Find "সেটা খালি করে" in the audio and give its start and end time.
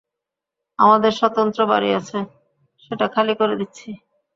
2.83-3.53